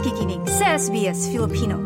nakikinig 0.00 0.40
sa 0.48 0.80
SBS 0.80 1.28
Filipino. 1.28 1.76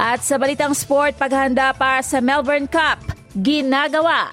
At 0.00 0.24
sa 0.24 0.40
balitang 0.40 0.72
sport, 0.72 1.20
paghanda 1.20 1.76
para 1.76 2.00
sa 2.00 2.24
Melbourne 2.24 2.64
Cup, 2.64 3.04
ginagawa. 3.36 4.32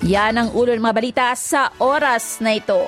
Yan 0.00 0.32
ang 0.40 0.48
ulo 0.56 0.72
ng 0.72 0.80
mga 0.80 0.96
balita 0.96 1.26
sa 1.36 1.68
oras 1.76 2.40
na 2.40 2.56
ito. 2.56 2.80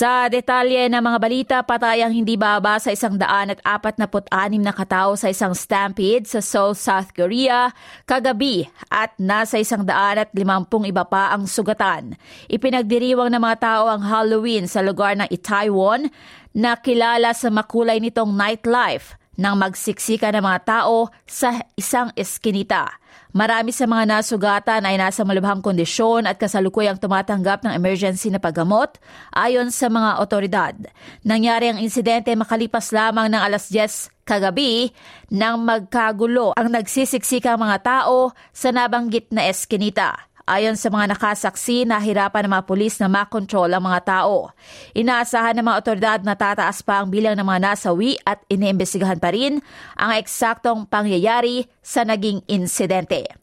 Sa 0.00 0.32
detalye 0.32 0.88
ng 0.88 0.96
mga 0.96 1.18
balita, 1.20 1.56
patay 1.60 2.00
ang 2.00 2.08
hindi 2.08 2.32
baba 2.32 2.80
sa 2.80 2.88
isang 2.88 3.20
daan 3.20 3.52
at 3.52 3.60
apat 3.60 4.00
na 4.00 4.08
anim 4.32 4.64
na 4.64 4.72
katao 4.72 5.12
sa 5.12 5.28
isang 5.28 5.52
stampede 5.52 6.24
sa 6.24 6.40
Seoul, 6.40 6.72
South 6.72 7.12
Korea 7.12 7.68
kagabi 8.08 8.64
at 8.88 9.12
nasa 9.20 9.60
isang 9.60 9.84
daan 9.84 10.24
at 10.24 10.32
limampung 10.32 10.88
iba 10.88 11.04
pa 11.04 11.36
ang 11.36 11.44
sugatan. 11.44 12.16
Ipinagdiriwang 12.48 13.28
ng 13.28 13.44
mga 13.44 13.60
tao 13.60 13.92
ang 13.92 14.00
Halloween 14.00 14.64
sa 14.64 14.80
lugar 14.80 15.20
ng 15.20 15.28
Itaewon 15.28 16.08
na 16.56 16.80
kilala 16.80 17.36
sa 17.36 17.52
makulay 17.52 18.00
nitong 18.00 18.32
nightlife 18.32 19.19
nang 19.40 19.56
magsiksika 19.56 20.28
ng 20.36 20.44
mga 20.44 20.60
tao 20.68 21.08
sa 21.24 21.64
isang 21.72 22.12
eskinita. 22.12 23.00
Marami 23.30 23.70
sa 23.70 23.86
mga 23.86 24.10
nasugatan 24.10 24.82
ay 24.82 24.98
nasa 24.98 25.22
malubhang 25.22 25.62
kondisyon 25.62 26.26
at 26.26 26.36
kasalukuyang 26.36 26.98
tumatanggap 26.98 27.62
ng 27.62 27.72
emergency 27.72 28.26
na 28.28 28.42
paggamot 28.42 28.98
ayon 29.32 29.70
sa 29.70 29.86
mga 29.86 30.18
otoridad. 30.18 30.74
Nangyari 31.22 31.70
ang 31.70 31.78
insidente 31.78 32.34
makalipas 32.34 32.90
lamang 32.90 33.30
ng 33.30 33.40
alas 33.40 33.70
10 33.70 34.12
kagabi 34.26 34.90
nang 35.30 35.62
magkagulo 35.62 36.54
ang 36.58 36.74
nagsisiksika 36.74 37.54
mga 37.54 37.78
tao 37.82 38.34
sa 38.50 38.74
nabanggit 38.74 39.30
na 39.30 39.46
eskinita. 39.46 40.29
Ayon 40.50 40.74
sa 40.74 40.90
mga 40.90 41.14
nakasaksi, 41.14 41.86
nahirapan 41.86 42.50
ng 42.50 42.58
mga 42.58 42.66
pulis 42.66 42.98
na 42.98 43.06
makontrol 43.06 43.70
ang 43.70 43.86
mga 43.86 44.02
tao. 44.02 44.50
Inaasahan 44.98 45.54
ng 45.54 45.62
mga 45.62 45.78
otoridad 45.78 46.20
na 46.26 46.34
tataas 46.34 46.82
pa 46.82 46.98
ang 46.98 47.06
bilang 47.06 47.38
ng 47.38 47.46
mga 47.46 47.70
nasawi 47.70 48.18
at 48.26 48.42
iniimbestigahan 48.50 49.22
pa 49.22 49.30
rin 49.30 49.62
ang 49.94 50.10
eksaktong 50.18 50.90
pangyayari 50.90 51.70
sa 51.86 52.02
naging 52.02 52.42
insidente. 52.50 53.39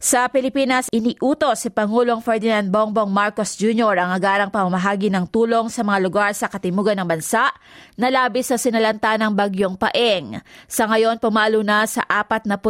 Sa 0.00 0.32
Pilipinas, 0.32 0.88
iniutos 0.96 1.60
si 1.60 1.68
Pangulong 1.68 2.24
Ferdinand 2.24 2.64
Bongbong 2.72 3.12
Marcos 3.12 3.52
Jr. 3.52 4.00
ang 4.00 4.16
agarang 4.16 4.48
pamamahagi 4.48 5.12
ng 5.12 5.28
tulong 5.28 5.68
sa 5.68 5.84
mga 5.84 6.00
lugar 6.00 6.32
sa 6.32 6.48
katimugan 6.48 6.96
ng 6.96 7.04
bansa 7.04 7.52
na 8.00 8.08
labis 8.08 8.48
sa 8.48 8.56
sinalanta 8.56 9.12
ng 9.20 9.28
bagyong 9.36 9.76
paeng. 9.76 10.40
Sa 10.64 10.88
ngayon, 10.88 11.20
pumalo 11.20 11.60
na 11.60 11.84
sa 11.84 12.00
45 12.08 12.64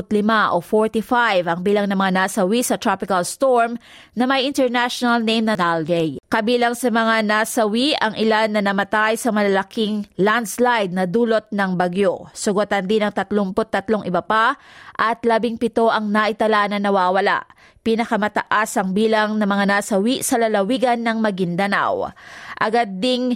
o 0.50 0.58
45 0.58 1.46
ang 1.46 1.62
bilang 1.62 1.86
ng 1.86 1.94
mga 1.94 2.26
nasawi 2.26 2.66
sa 2.66 2.74
tropical 2.74 3.22
storm 3.22 3.78
na 4.18 4.26
may 4.26 4.42
international 4.42 5.22
name 5.22 5.46
na 5.46 5.54
Nalgay. 5.54 6.19
Kabilang 6.30 6.78
sa 6.78 6.94
mga 6.94 7.26
nasawi 7.26 7.90
ang 7.98 8.14
ilan 8.14 8.54
na 8.54 8.62
namatay 8.62 9.18
sa 9.18 9.34
malalaking 9.34 10.06
landslide 10.14 10.94
na 10.94 11.02
dulot 11.02 11.50
ng 11.50 11.74
bagyo. 11.74 12.30
Sugatan 12.30 12.86
din 12.86 13.02
ng 13.02 13.10
33 13.10 14.06
iba 14.06 14.22
pa 14.22 14.54
at 14.94 15.18
17 15.26 15.58
ang 15.90 16.06
naitala 16.06 16.70
na 16.70 16.78
nawawala. 16.78 17.50
Pinakamataas 17.82 18.78
ang 18.78 18.94
bilang 18.94 19.42
ng 19.42 19.48
mga 19.50 19.74
nasawi 19.74 20.22
sa 20.22 20.38
lalawigan 20.38 21.02
ng 21.02 21.18
Maguindanao. 21.18 22.14
Agad 22.62 23.02
ding 23.02 23.34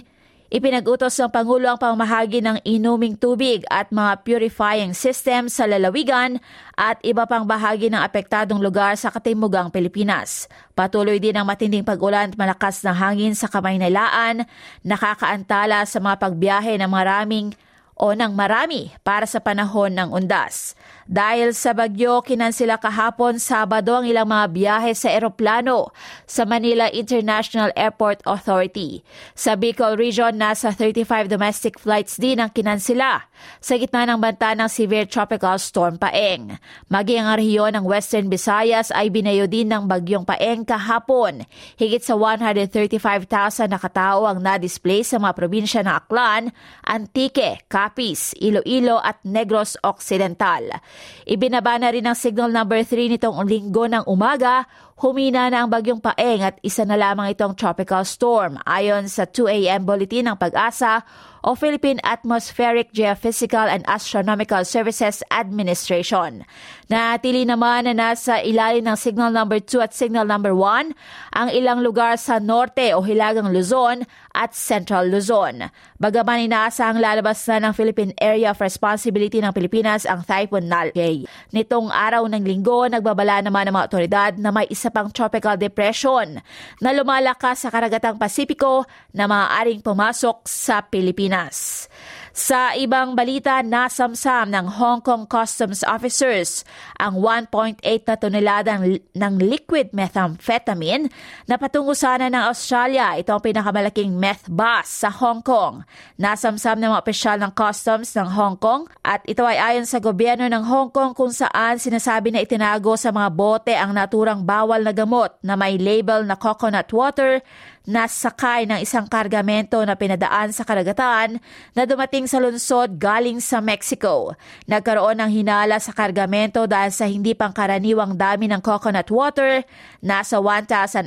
Ipinag-utos 0.55 1.19
ng 1.19 1.35
Pangulo 1.35 1.67
ang 1.67 1.75
pamahagi 1.75 2.39
ng 2.39 2.63
inuming 2.63 3.19
tubig 3.19 3.67
at 3.67 3.91
mga 3.91 4.23
purifying 4.23 4.95
system 4.95 5.51
sa 5.51 5.67
lalawigan 5.67 6.39
at 6.79 6.95
iba 7.03 7.27
pang 7.27 7.43
bahagi 7.43 7.91
ng 7.91 7.99
apektadong 7.99 8.63
lugar 8.63 8.95
sa 8.95 9.11
katimugang 9.11 9.67
Pilipinas. 9.67 10.47
Patuloy 10.71 11.19
din 11.19 11.35
ang 11.35 11.43
matinding 11.43 11.83
pag-ulan 11.83 12.31
at 12.31 12.39
malakas 12.39 12.87
na 12.87 12.95
hangin 12.95 13.35
sa 13.35 13.51
Kamaynalaan, 13.51 14.47
nakakaantala 14.79 15.83
sa 15.83 15.99
mga 15.99 16.23
pagbiyahe 16.23 16.79
ng 16.79 16.87
maraming 16.87 17.51
o 17.95 18.11
ng 18.11 18.35
marami 18.35 18.91
para 19.07 19.23
sa 19.23 19.39
panahon 19.39 19.95
ng 19.95 20.11
undas. 20.11 20.75
Dahil 21.05 21.55
sa 21.55 21.71
bagyo, 21.71 22.25
kinansila 22.25 22.81
kahapon 22.81 23.37
Sabado 23.37 23.95
ang 23.95 24.05
ilang 24.09 24.25
mga 24.25 24.45
biyahe 24.51 24.91
sa 24.97 25.13
eroplano 25.13 25.93
sa 26.25 26.43
Manila 26.43 26.89
International 26.91 27.69
Airport 27.77 28.25
Authority. 28.25 29.05
Sa 29.37 29.53
Bicol 29.53 29.95
Region, 29.95 30.35
nasa 30.35 30.73
35 30.73 31.29
domestic 31.29 31.77
flights 31.77 32.17
din 32.17 32.41
ang 32.41 32.49
kinansila 32.49 33.21
sa 33.61 33.77
gitna 33.77 34.09
ng 34.09 34.19
banta 34.19 34.57
ng 34.57 34.65
severe 34.65 35.05
tropical 35.05 35.61
storm 35.61 36.01
Paeng. 36.01 36.57
Maging 36.89 37.21
ang 37.21 37.37
rehiyon 37.37 37.77
ng 37.77 37.85
Western 37.85 38.27
Visayas 38.27 38.89
ay 38.89 39.13
binayo 39.13 39.45
din 39.45 39.69
ng 39.69 39.85
bagyong 39.85 40.25
Paeng 40.25 40.65
kahapon. 40.65 41.45
Higit 41.77 42.01
sa 42.01 42.17
135,000 42.17 43.69
na 43.69 43.77
katao 43.77 44.25
ang 44.25 44.41
na-display 44.41 45.05
sa 45.05 45.21
mga 45.21 45.33
probinsya 45.37 45.85
ng 45.85 45.95
Aklan, 45.95 46.43
Antique, 46.81 47.61
Capiz, 47.85 48.33
Iloilo 48.41 48.97
at 48.97 49.21
Negros 49.21 49.77
Occidental. 49.85 50.81
Ibinaba 51.29 51.77
na 51.77 51.93
rin 51.93 52.09
ang 52.09 52.17
signal 52.17 52.49
number 52.49 52.81
3 52.81 53.13
nitong 53.13 53.45
linggo 53.45 53.85
ng 53.85 54.09
umaga 54.09 54.65
Humina 54.95 55.51
na 55.51 55.59
ang 55.59 55.67
bagyong 55.67 55.99
Paeng 55.99 56.39
at 56.39 56.55
isa 56.63 56.87
na 56.87 56.95
lamang 56.95 57.27
itong 57.35 57.51
tropical 57.59 58.07
storm 58.07 58.55
ayon 58.63 59.11
sa 59.11 59.27
2 59.27 59.67
a.m. 59.67 59.83
bulletin 59.83 60.31
ng 60.31 60.39
pag-asa 60.39 61.03
o 61.45 61.53
Philippine 61.53 62.01
Atmospheric 62.01 62.89
Geophysical 62.89 63.69
and 63.69 63.85
Astronomical 63.85 64.65
Services 64.65 65.21
Administration. 65.29 66.41
Natili 66.89 67.45
naman 67.45 67.85
na 67.85 67.93
nasa 67.93 68.41
ilalim 68.41 68.81
ng 68.89 68.97
signal 68.97 69.29
number 69.29 69.61
2 69.61 69.85
at 69.85 69.93
signal 69.93 70.25
number 70.25 70.57
1 70.57 70.97
ang 71.37 71.49
ilang 71.53 71.85
lugar 71.85 72.17
sa 72.17 72.41
norte 72.41 72.95
o 72.97 73.05
hilagang 73.05 73.53
Luzon 73.53 74.09
at 74.33 74.57
Central 74.57 75.05
Luzon. 75.05 75.69
Bagaman 76.01 76.49
inaasahang 76.49 76.97
lalabas 76.97 77.45
na 77.45 77.69
ng 77.69 77.73
Philippine 77.77 78.13
Area 78.17 78.51
of 78.51 78.59
Responsibility 78.59 79.37
ng 79.39 79.53
Pilipinas 79.53 80.03
ang 80.09 80.25
Typhoon 80.25 80.65
Nalgay. 80.65 81.29
Nitong 81.53 81.93
araw 81.93 82.25
ng 82.25 82.41
linggo, 82.41 82.89
nagbabala 82.89 83.45
naman 83.45 83.69
ng 83.69 83.73
mga 83.77 83.85
otoridad 83.85 84.31
na 84.41 84.49
may 84.49 84.65
isa 84.67 84.84
pang 84.89 85.09
tropical 85.13 85.55
depression 85.55 86.41
na 86.81 86.89
lumalakas 86.91 87.63
sa 87.63 87.69
karagatang 87.69 88.17
Pasipiko 88.17 88.83
na 89.13 89.29
maaaring 89.29 89.85
pumasok 89.85 90.45
sa 90.45 90.83
Pilipinas. 90.85 91.87
Sa 92.35 92.75
ibang 92.75 93.15
balita, 93.15 93.63
nasamsam 93.63 94.51
ng 94.51 94.67
Hong 94.67 94.99
Kong 94.99 95.23
Customs 95.23 95.87
Officers 95.87 96.67
ang 96.99 97.15
1.8 97.23 97.79
na 97.79 98.15
tonelada 98.19 98.75
ng 99.15 99.33
liquid 99.39 99.95
methamphetamine 99.95 101.07
na 101.47 101.55
patungo 101.55 101.95
sana 101.95 102.27
ng 102.27 102.43
Australia. 102.51 103.15
Ito 103.15 103.39
ang 103.39 103.39
pinakamalaking 103.39 104.19
meth 104.19 104.51
bus 104.51 104.83
sa 104.83 105.07
Hong 105.15 105.47
Kong. 105.47 105.87
Nasamsam 106.19 106.75
ng 106.75 106.91
mga 106.91 107.07
opisyal 107.07 107.39
ng 107.39 107.55
Customs 107.55 108.11
ng 108.19 108.27
Hong 108.27 108.59
Kong 108.59 108.91
at 108.99 109.23
ito 109.31 109.47
ay 109.47 109.55
ayon 109.55 109.87
sa 109.87 110.03
gobyerno 110.03 110.43
ng 110.51 110.63
Hong 110.67 110.91
Kong 110.91 111.15
kung 111.15 111.31
saan 111.31 111.79
sinasabi 111.79 112.35
na 112.35 112.43
itinago 112.43 112.99
sa 112.99 113.15
mga 113.15 113.31
bote 113.31 113.71
ang 113.71 113.95
naturang 113.95 114.43
bawal 114.43 114.83
na 114.83 114.91
gamot 114.91 115.31
na 115.39 115.55
may 115.55 115.79
label 115.79 116.27
na 116.27 116.35
coconut 116.35 116.91
water 116.91 117.39
na 117.85 118.09
sakay 118.09 118.65
ng 118.65 118.81
isang 118.81 119.05
kargamento 119.05 119.77
na 119.85 119.93
pinadaan 119.93 120.49
sa 120.49 120.65
karagatan 120.65 121.37
na 121.77 121.83
dumating 121.85 122.25
sa 122.25 122.41
lungsod 122.41 122.97
galing 122.97 123.37
sa 123.37 123.61
Mexico. 123.61 124.33
Nagkaroon 124.65 125.21
ng 125.21 125.31
hinala 125.31 125.77
sa 125.77 125.93
kargamento 125.93 126.65
dahil 126.65 126.89
sa 126.89 127.05
hindi 127.05 127.37
pangkaraniwang 127.37 128.17
dami 128.17 128.49
ng 128.49 128.61
coconut 128.61 129.09
water, 129.13 129.61
nasa 130.01 130.41
1,800 130.41 131.05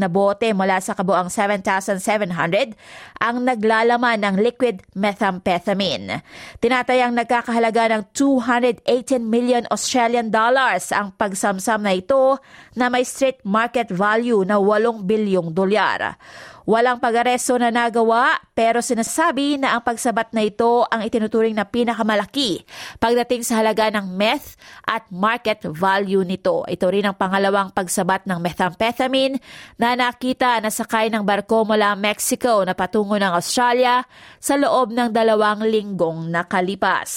na 0.00 0.08
bote 0.08 0.48
mula 0.56 0.80
sa 0.80 0.96
kabuang 0.96 1.28
7,700 1.28 2.72
ang 3.20 3.44
naglalaman 3.44 4.20
ng 4.20 4.36
liquid 4.40 4.80
methamphetamine. 4.96 6.24
Tinatayang 6.60 7.12
nagkakahalaga 7.12 7.92
ng 7.92 8.02
218 8.12 9.20
million 9.20 9.64
Australian 9.68 10.32
dollars 10.32 10.92
ang 10.92 11.12
pagsamsam 11.16 11.84
na 11.84 11.92
ito 11.96 12.40
na 12.72 12.88
may 12.88 13.04
street 13.04 13.40
market 13.44 13.92
value 13.92 14.40
na 14.44 14.56
8 14.60 15.04
bilyong 15.04 15.52
dolyar. 15.52 16.05
Walang 16.66 16.98
pag-aresto 16.98 17.54
na 17.62 17.70
nagawa 17.70 18.42
pero 18.50 18.82
sinasabi 18.82 19.54
na 19.54 19.78
ang 19.78 19.86
pagsabat 19.86 20.34
na 20.34 20.42
ito 20.42 20.82
ang 20.90 21.06
itinuturing 21.06 21.54
na 21.54 21.62
pinakamalaki 21.62 22.66
pagdating 22.98 23.46
sa 23.46 23.62
halaga 23.62 23.86
ng 23.94 24.10
meth 24.10 24.58
at 24.82 25.06
market 25.14 25.62
value 25.62 26.26
nito. 26.26 26.66
Ito 26.66 26.90
rin 26.90 27.06
ang 27.06 27.14
pangalawang 27.14 27.70
pagsabat 27.70 28.26
ng 28.26 28.42
methamphetamine 28.42 29.38
na 29.78 29.94
nakita 29.94 30.58
na 30.58 30.74
sakay 30.74 31.06
ng 31.06 31.22
barko 31.22 31.62
mula 31.62 31.94
Mexico 31.94 32.66
na 32.66 32.74
patungo 32.74 33.14
ng 33.14 33.30
Australia 33.30 34.02
sa 34.42 34.58
loob 34.58 34.90
ng 34.90 35.14
dalawang 35.14 35.62
linggong 35.62 36.34
nakalipas. 36.34 37.10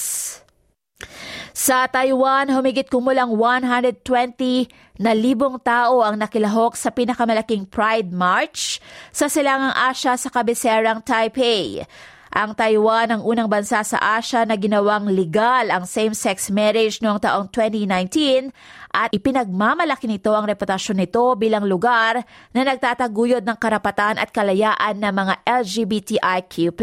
Sa 1.55 1.89
Taiwan, 1.89 2.49
humigit 2.53 2.87
kumulang 2.87 3.33
120 3.33 4.69
na 4.99 5.11
libong 5.15 5.57
tao 5.63 6.03
ang 6.03 6.19
nakilahok 6.19 6.75
sa 6.75 6.93
pinakamalaking 6.93 7.65
Pride 7.65 8.11
March 8.13 8.77
sa 9.09 9.31
Silangang 9.31 9.73
Asya 9.73 10.19
sa 10.19 10.29
kabiserang 10.29 11.01
Taipei. 11.01 11.83
Ang 12.29 12.53
Taiwan 12.53 13.09
ang 13.09 13.21
unang 13.25 13.49
bansa 13.49 13.81
sa 13.81 13.97
Asia 13.97 14.45
na 14.45 14.53
ginawang 14.53 15.09
legal 15.09 15.73
ang 15.73 15.89
same-sex 15.89 16.53
marriage 16.53 17.01
noong 17.01 17.17
taong 17.17 17.49
2019 17.49 18.53
at 18.89 19.09
ipinagmamalaki 19.13 20.09
nito 20.09 20.33
ang 20.33 20.49
reputasyon 20.49 21.01
nito 21.01 21.21
bilang 21.37 21.65
lugar 21.65 22.25
na 22.53 22.61
nagtataguyod 22.65 23.45
ng 23.45 23.57
karapatan 23.57 24.17
at 24.17 24.29
kalayaan 24.33 25.01
ng 25.01 25.13
mga 25.13 25.33
LGBTIQ+. 25.45 26.73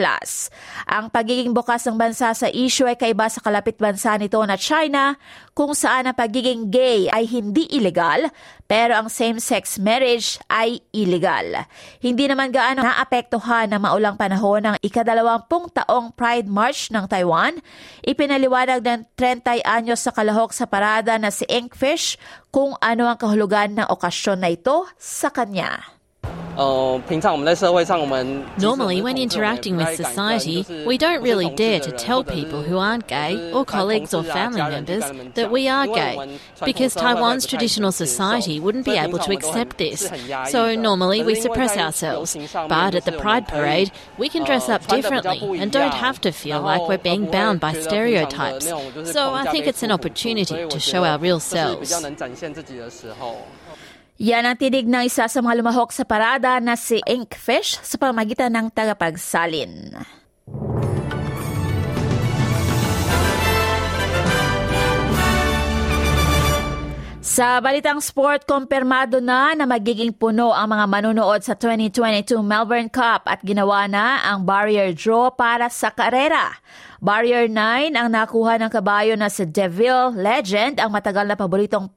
Ang 0.86 1.10
pagiging 1.10 1.54
bukas 1.54 1.82
ng 1.86 1.98
bansa 1.98 2.34
sa 2.34 2.46
issue 2.50 2.86
ay 2.86 2.98
kaiba 2.98 3.26
sa 3.30 3.42
kalapit 3.42 3.78
bansa 3.78 4.14
nito 4.18 4.38
na 4.42 4.54
China 4.58 5.18
kung 5.54 5.74
saan 5.74 6.10
ang 6.10 6.16
pagiging 6.18 6.70
gay 6.70 7.06
ay 7.10 7.26
hindi 7.26 7.66
illegal 7.74 8.30
pero 8.66 8.98
ang 8.98 9.06
same-sex 9.06 9.78
marriage 9.78 10.42
ay 10.50 10.82
illegal. 10.90 11.66
Hindi 12.02 12.26
naman 12.26 12.50
gaano 12.50 12.82
naapektuhan 12.82 13.70
ng 13.70 13.82
maulang 13.82 14.18
panahon 14.18 14.62
ng 14.62 14.76
ikadalawampung 15.36 15.68
taong 15.72 16.16
Pride 16.16 16.48
March 16.48 16.88
ng 16.88 17.04
Taiwan. 17.04 17.60
Ipinaliwanag 18.02 18.80
ng 18.80 19.00
30 19.16 19.60
anyos 19.64 20.00
sa 20.00 20.12
kalahok 20.12 20.56
sa 20.56 20.64
parada 20.64 21.20
na 21.20 21.28
si 21.28 21.44
Inkfish 21.48 22.16
kung 22.48 22.72
ano 22.80 23.04
ang 23.04 23.20
kahulugan 23.20 23.76
ng 23.76 23.86
okasyon 23.92 24.40
na 24.40 24.50
ito 24.52 24.88
sa 24.96 25.28
kanya. 25.28 25.95
Normally, 28.58 29.02
when 29.02 29.18
interacting 29.18 29.76
with 29.76 29.94
society, 29.96 30.64
we 30.86 30.98
don't 30.98 31.22
really 31.22 31.50
dare 31.50 31.80
to 31.80 31.92
tell 31.92 32.24
people 32.24 32.62
who 32.62 32.78
aren't 32.78 33.06
gay 33.06 33.52
or 33.52 33.64
colleagues 33.64 34.14
or 34.14 34.22
family 34.22 34.62
members 34.62 35.04
that 35.34 35.50
we 35.50 35.68
are 35.68 35.86
gay 35.86 36.38
because 36.64 36.94
Taiwan's 36.94 37.46
traditional 37.46 37.92
society 37.92 38.58
wouldn't 38.58 38.84
be 38.84 38.96
able 38.96 39.18
to 39.18 39.32
accept 39.32 39.78
this. 39.78 40.10
So 40.46 40.74
normally 40.74 41.22
we 41.22 41.34
suppress 41.34 41.76
ourselves. 41.76 42.36
But 42.52 42.94
at 42.94 43.04
the 43.04 43.12
Pride 43.12 43.46
Parade, 43.48 43.92
we 44.18 44.28
can 44.28 44.44
dress 44.44 44.68
up 44.68 44.86
differently 44.86 45.58
and 45.58 45.70
don't 45.70 45.94
have 45.94 46.20
to 46.22 46.32
feel 46.32 46.60
like 46.62 46.88
we're 46.88 46.98
being 46.98 47.30
bound 47.30 47.60
by 47.60 47.74
stereotypes. 47.74 48.66
So 48.66 49.34
I 49.34 49.44
think 49.50 49.66
it's 49.66 49.82
an 49.82 49.92
opportunity 49.92 50.66
to 50.68 50.80
show 50.80 51.04
our 51.04 51.18
real 51.18 51.40
selves. 51.40 51.92
Yan 54.16 54.48
ang 54.48 54.56
tinig 54.56 54.88
ng 54.88 55.04
isa 55.04 55.28
sa 55.28 55.40
mga 55.44 55.60
lumahok 55.60 55.92
sa 55.92 56.08
parada 56.08 56.56
na 56.56 56.72
si 56.72 57.04
Inkfish 57.04 57.84
sa 57.84 58.00
pamagitan 58.00 58.48
ng 58.48 58.72
tagapagsalin. 58.72 59.92
Sa 67.20 67.60
balitang 67.60 68.00
sport, 68.00 68.48
kumpirmado 68.48 69.20
na 69.20 69.52
na 69.52 69.68
magiging 69.68 70.16
puno 70.16 70.56
ang 70.56 70.72
mga 70.72 70.88
manunood 70.88 71.44
sa 71.44 71.52
2022 71.52 72.40
Melbourne 72.40 72.88
Cup 72.88 73.28
at 73.28 73.44
ginawa 73.44 73.84
na 73.84 74.24
ang 74.24 74.48
barrier 74.48 74.96
draw 74.96 75.28
para 75.28 75.68
sa 75.68 75.92
karera. 75.92 76.56
Barrier 77.04 77.52
9 77.52 77.92
ang 77.92 78.08
nakuha 78.08 78.56
ng 78.64 78.72
kabayo 78.72 79.12
na 79.20 79.28
si 79.28 79.44
Deville 79.44 80.16
Legend, 80.16 80.80
ang 80.80 80.88
matagal 80.88 81.28
na 81.28 81.36
paboritong 81.36 81.92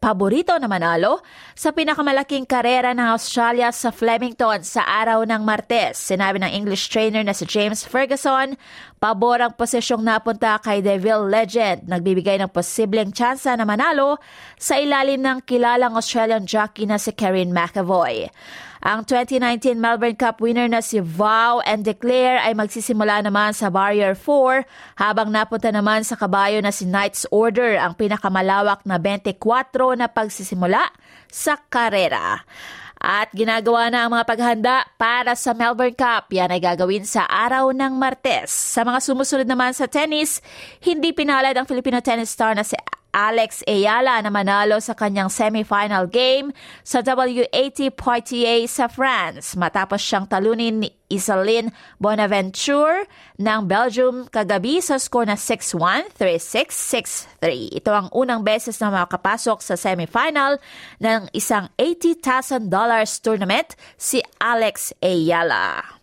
paborito 0.00 0.56
na 0.56 0.64
manalo 0.64 1.20
sa 1.52 1.76
pinakamalaking 1.76 2.48
karera 2.48 2.96
ng 2.96 3.12
Australia 3.12 3.68
sa 3.68 3.92
Flemington 3.92 4.64
sa 4.64 4.80
araw 4.88 5.28
ng 5.28 5.44
Martes. 5.44 6.00
Sinabi 6.00 6.40
ng 6.40 6.48
English 6.48 6.88
trainer 6.88 7.20
na 7.20 7.36
si 7.36 7.44
James 7.44 7.84
Ferguson, 7.84 8.56
pabor 8.96 9.44
ang 9.44 9.52
posisyong 9.52 10.00
napunta 10.00 10.56
kay 10.64 10.80
Deville 10.80 11.28
Legend, 11.28 11.84
nagbibigay 11.84 12.40
ng 12.40 12.48
posibleng 12.48 13.12
tsansa 13.12 13.52
na 13.60 13.68
manalo 13.68 14.16
sa 14.56 14.80
ilalim 14.80 15.20
ng 15.20 15.44
kilalang 15.44 15.92
Australian 15.92 16.48
jockey 16.48 16.88
na 16.88 16.96
si 16.96 17.12
Karen 17.12 17.52
McAvoy. 17.52 18.32
Ang 18.80 19.04
2019 19.04 19.76
Melbourne 19.76 20.16
Cup 20.16 20.40
winner 20.40 20.64
na 20.64 20.80
si 20.80 21.04
Vow 21.04 21.60
and 21.68 21.84
Declare 21.84 22.40
ay 22.40 22.56
magsisimula 22.56 23.20
naman 23.20 23.52
sa 23.52 23.68
Barrier 23.68 24.16
4 24.16 24.64
habang 24.96 25.28
napunta 25.28 25.68
naman 25.68 26.00
sa 26.00 26.16
kabayo 26.16 26.64
na 26.64 26.72
si 26.72 26.88
Knight's 26.88 27.28
Order 27.28 27.76
ang 27.76 27.92
pinakamalawak 27.92 28.80
na 28.88 28.96
24 28.96 29.36
na 30.00 30.08
pagsisimula 30.08 30.80
sa 31.28 31.60
karera. 31.68 32.40
At 32.96 33.28
ginagawa 33.36 33.92
na 33.92 34.08
ang 34.08 34.16
mga 34.16 34.24
paghanda 34.24 34.88
para 34.96 35.36
sa 35.36 35.52
Melbourne 35.52 35.96
Cup. 35.96 36.32
Yan 36.32 36.48
ay 36.48 36.64
gagawin 36.64 37.04
sa 37.04 37.28
araw 37.28 37.76
ng 37.76 38.00
Martes. 38.00 38.48
Sa 38.48 38.80
mga 38.80 39.04
sumusunod 39.04 39.44
naman 39.44 39.76
sa 39.76 39.92
tennis, 39.92 40.40
hindi 40.80 41.12
pinalad 41.12 41.52
ang 41.52 41.68
Filipino 41.68 42.00
tennis 42.00 42.32
star 42.32 42.56
na 42.56 42.64
si 42.64 42.80
Alex 43.10 43.66
Ayala 43.66 44.22
na 44.22 44.30
manalo 44.30 44.78
sa 44.78 44.94
kanyang 44.94 45.28
semifinal 45.28 46.06
game 46.06 46.54
sa 46.86 47.02
WAT 47.02 47.78
Poitiers 47.94 48.70
sa 48.70 48.86
France 48.86 49.58
matapos 49.58 49.98
siyang 49.98 50.30
talunin 50.30 50.86
ni 50.86 50.90
Isalin 51.10 51.74
Bonaventure 51.98 53.04
ng 53.42 53.60
Belgium 53.66 54.30
kagabi 54.30 54.78
sa 54.78 54.96
score 54.96 55.26
na 55.26 55.34
6-1, 55.34 56.14
3-6, 56.14 57.42
6-3. 57.42 57.82
Ito 57.82 57.90
ang 57.90 58.08
unang 58.14 58.46
beses 58.46 58.78
na 58.78 58.94
makapasok 58.94 59.58
sa 59.58 59.74
semifinal 59.74 60.62
ng 61.02 61.28
isang 61.34 61.66
$80,000 61.74 62.70
tournament 63.20 63.74
si 63.98 64.22
Alex 64.38 64.94
Ayala. 65.02 65.99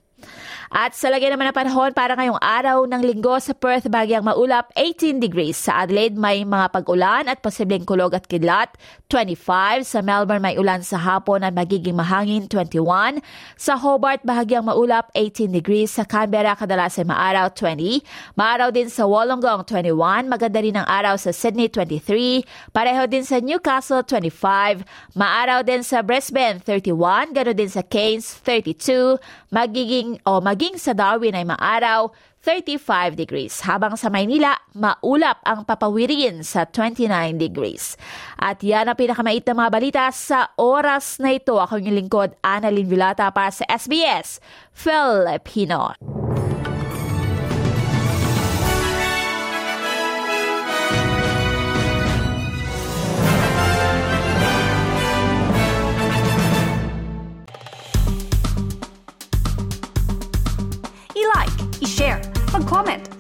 At 0.67 0.91
sa 0.99 1.07
lagay 1.07 1.31
naman 1.31 1.47
ng 1.47 1.55
panahon 1.55 1.95
para 1.95 2.11
ngayong 2.19 2.43
araw 2.43 2.83
ng 2.91 2.99
linggo 2.99 3.39
sa 3.39 3.55
Perth, 3.55 3.87
bagyang 3.87 4.27
maulap 4.27 4.67
18 4.75 5.23
degrees. 5.23 5.55
Sa 5.55 5.87
Adelaide 5.87 6.19
may 6.19 6.43
mga 6.43 6.67
pag-ulan 6.75 7.31
at 7.31 7.39
posibleng 7.39 7.87
kulog 7.87 8.11
at 8.11 8.27
kidlat 8.27 8.75
25. 9.07 9.87
Sa 9.87 10.03
Melbourne 10.03 10.43
may 10.43 10.59
ulan 10.59 10.83
sa 10.83 10.99
hapon 10.99 11.47
at 11.47 11.55
magiging 11.55 11.95
mahangin 11.95 12.51
21. 12.51 13.23
Sa 13.55 13.79
Hobart 13.79 14.27
bahagyang 14.27 14.67
maulap 14.67 15.07
18 15.15 15.55
degrees. 15.55 15.95
Sa 15.95 16.03
Canberra 16.03 16.59
kadalas 16.59 16.99
ay 16.99 17.07
maaraw 17.07 17.47
20. 17.55 18.35
Maaraw 18.35 18.67
din 18.75 18.91
sa 18.91 19.07
Wollongong 19.07 19.63
21. 19.63 20.27
Maganda 20.27 20.59
rin 20.59 20.75
ang 20.75 20.87
araw 20.87 21.15
sa 21.15 21.31
Sydney 21.31 21.71
23. 21.71 22.43
Pareho 22.75 23.07
din 23.07 23.23
sa 23.23 23.39
Newcastle 23.39 24.03
25. 24.03 24.83
Maaraw 25.15 25.63
din 25.63 25.79
sa 25.79 26.03
Brisbane 26.03 26.59
31. 26.59 27.31
Ganoon 27.31 27.55
din 27.55 27.71
sa 27.71 27.79
Cairns 27.87 28.43
32. 28.43 29.15
Magiging 29.47 30.19
o 30.27 30.43
mag 30.43 30.56
maging 30.57 30.81
sa 30.81 30.97
Darwin 30.97 31.37
ay 31.37 31.45
maaraw, 31.45 32.09
35 32.41 33.13
degrees, 33.13 33.61
habang 33.61 33.93
sa 33.93 34.09
Maynila, 34.09 34.57
maulap 34.73 35.37
ang 35.45 35.61
papawirin 35.69 36.41
sa 36.41 36.65
29 36.65 37.37
degrees. 37.37 37.93
At 38.41 38.65
yan 38.65 38.89
ang 38.89 38.97
pinakamait 38.97 39.45
na 39.45 39.53
mga 39.53 39.69
balita 39.69 40.03
sa 40.09 40.49
oras 40.57 41.21
na 41.21 41.37
ito. 41.37 41.61
Ako 41.61 41.77
yung 41.77 41.93
lingkod, 41.93 42.33
Annalyn 42.41 42.89
Vilata 42.89 43.29
para 43.29 43.53
sa 43.53 43.69
SBS 43.69 44.41
Filipino. 44.73 45.93